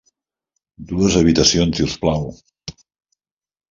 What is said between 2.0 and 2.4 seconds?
plau.